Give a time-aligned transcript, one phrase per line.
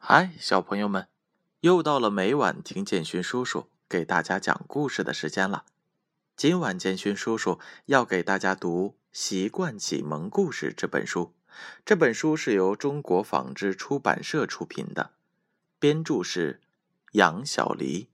[0.00, 1.08] 嗨，小朋友们，
[1.60, 5.66] 又到了每晚听建勋叔叔给大家讲故事的时间了。
[6.34, 11.34] 今晚建勋叔叔要给大家读《习惯启蒙故事》这本书。
[11.84, 15.10] 这本书是由中国纺织出版社出品的，
[15.78, 16.62] 编著是
[17.12, 18.08] 杨小黎。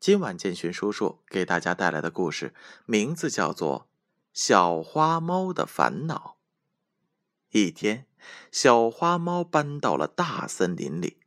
[0.00, 2.54] 今晚建勋叔叔给大家带来的故事
[2.86, 3.80] 名字叫做
[4.32, 6.36] 《小花猫的烦恼》。
[7.52, 8.06] 一天，
[8.50, 11.18] 小花猫搬到了大森林里，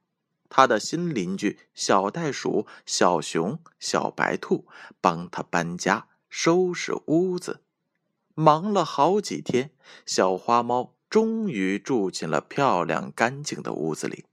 [0.49, 4.67] 它的新邻居小袋鼠、小熊、小白兔
[4.99, 7.61] 帮它搬家、收拾屋子，
[8.33, 9.69] 忙了好几天，
[10.03, 14.25] 小花猫终于住进了漂亮干净的屋子里。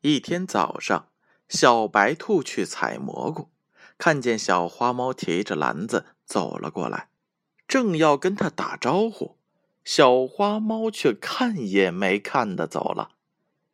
[0.00, 1.08] 一天早上，
[1.48, 3.50] 小白兔去采蘑菇，
[3.98, 7.10] 看见小花猫提着篮子走了过来，
[7.68, 9.36] 正要跟它打招呼。
[9.84, 13.10] 小花猫却看也没看的走了，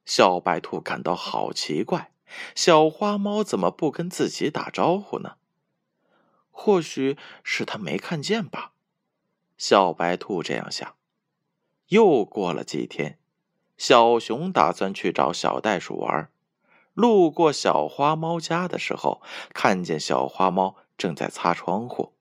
[0.05, 2.13] 小白兔感到好奇怪，
[2.55, 5.37] 小花猫怎么不跟自己打招呼呢？
[6.51, 8.73] 或许是他没看见吧，
[9.57, 10.95] 小白兔这样想。
[11.89, 13.19] 又过了几天，
[13.79, 16.29] 小熊打算去找小袋鼠玩，
[16.93, 19.23] 路过小花猫家的时候，
[19.55, 22.13] 看见小花猫正在擦窗户，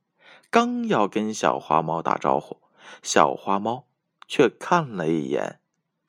[0.50, 2.58] 刚要跟小花猫打招呼。
[3.02, 3.88] 小花猫
[4.28, 5.60] 却看了一眼，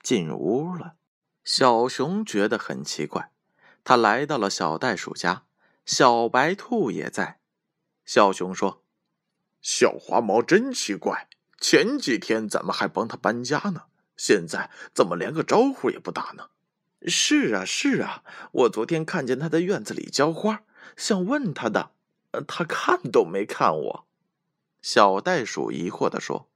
[0.02, 0.94] 进屋了。
[1.42, 3.32] 小熊觉得很奇怪，
[3.82, 5.44] 他来到了小袋鼠家，
[5.86, 7.40] 小白兔也在。
[8.04, 8.82] 小熊说
[9.62, 13.84] ：“小花猫真奇怪，前几天咱们还帮它搬家呢，
[14.16, 16.50] 现在怎么连个招呼也不打呢
[17.08, 20.64] ？”“是啊，是啊，我昨天看见它在院子里浇花，
[20.96, 21.92] 想问它的，
[22.46, 24.06] 它看都没看我。”
[24.82, 26.49] 小袋鼠疑惑地说。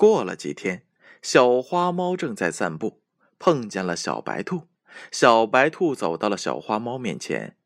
[0.00, 0.86] 过了几天，
[1.20, 3.02] 小花猫正在散步，
[3.38, 4.66] 碰见了小白兔。
[5.12, 7.58] 小白兔走到了小花猫面前，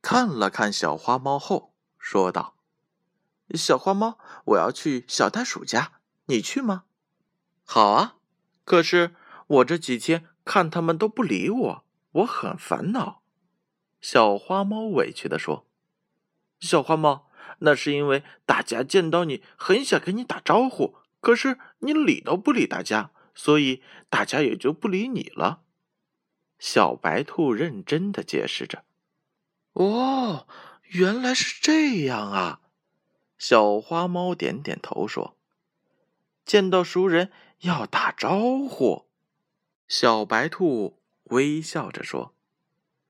[0.00, 2.56] 看了看小花猫后，说道
[3.52, 6.84] ：“小花猫，我要去小袋鼠家，你去吗
[7.62, 8.16] ？”“好啊，
[8.64, 9.14] 可是
[9.48, 13.20] 我这几天看他们都不理我，我很烦恼。”
[14.00, 15.66] 小花猫委屈的说
[16.58, 17.28] ：“小花猫，
[17.58, 25.62] 那是因为大家见到你很想跟你打招呼。”可是你理都不理大家，所以大家也就不理你了。
[26.58, 28.84] 小白兔认真的解释着。
[29.72, 30.46] 哦，
[30.84, 32.60] 原来是这样啊！
[33.36, 35.36] 小花猫点点头说
[36.46, 37.32] ：“见到熟人
[37.62, 38.38] 要打招
[38.68, 39.06] 呼。”
[39.88, 42.34] 小白兔微笑着说：“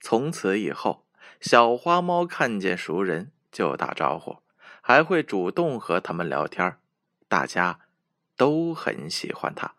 [0.00, 1.04] 从此以后，
[1.40, 4.38] 小花猫看见熟人就打招呼，
[4.80, 6.78] 还会主动和他们聊天
[7.28, 7.80] 大家。”
[8.42, 9.76] 都很喜欢他。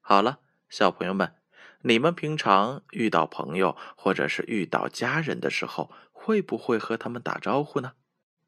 [0.00, 0.38] 好了，
[0.68, 1.34] 小朋友们，
[1.80, 7.94] 你们平常遇到朋友或者是遇到家人的时候，会不会和他们打招呼呢？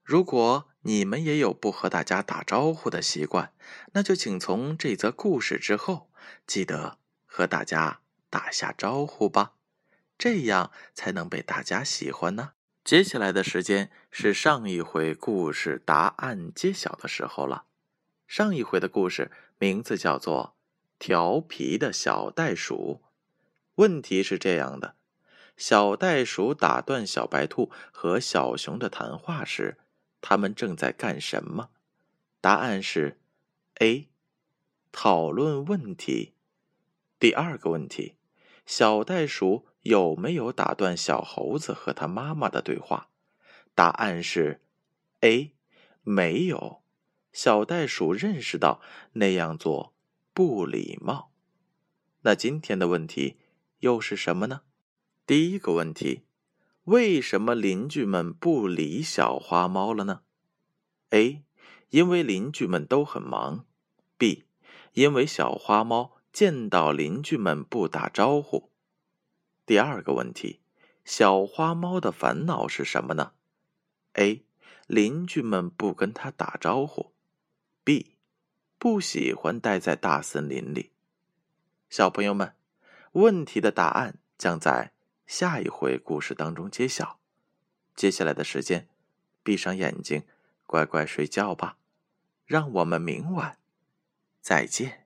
[0.05, 3.53] 如果你们也有不和大家打招呼的习惯，
[3.95, 6.13] 那就请从这则故事之后
[6.47, 9.55] 记得和大家打下招呼吧，
[10.17, 12.53] 这样才能被大家喜欢呢。
[12.85, 17.65] 接下来的时间是上一回故事答案揭晓的时候了。
[18.31, 20.55] 上一回的故事名字叫做
[21.05, 23.01] 《调皮的小袋鼠》。
[23.75, 24.95] 问题是这样的：
[25.57, 29.79] 小袋鼠打断小白兔和小熊的谈话时，
[30.21, 31.71] 他们正在干什么？
[32.41, 33.19] 答案是
[33.81, 34.09] A，
[34.93, 36.35] 讨论问题。
[37.19, 38.15] 第二个问题：
[38.65, 43.09] 小袋鼠有没有打断小猴子和他妈妈的对话？
[43.75, 44.61] 答案是
[45.23, 45.51] A，
[46.05, 46.80] 没有。
[47.33, 48.81] 小袋鼠认识到
[49.13, 49.95] 那样做
[50.35, 51.31] 不礼貌。
[52.23, 53.39] 那今天的问题
[53.79, 54.63] 又是什么呢？
[55.27, 56.25] 第一个问题：
[56.85, 60.23] 为什么邻居们不理小花猫了呢
[61.11, 61.45] ？A.
[61.91, 63.65] 因为邻居们都很忙。
[64.19, 64.45] B.
[64.93, 68.71] 因为小花猫见到邻居们不打招呼。
[69.65, 70.61] 第二个问题：
[71.05, 73.33] 小花猫的烦恼是什么呢
[74.15, 74.45] ？A.
[74.87, 77.13] 邻居们不跟它打招呼。
[77.91, 78.15] B，
[78.79, 80.93] 不喜欢待在大森林里。
[81.89, 82.55] 小朋友们，
[83.15, 84.93] 问题的答案将在
[85.27, 87.19] 下一回故事当中揭晓。
[87.97, 88.87] 接下来的时间，
[89.43, 90.23] 闭上眼睛，
[90.69, 91.79] 乖乖睡觉吧。
[92.47, 93.59] 让我们明晚
[94.41, 95.00] 再见。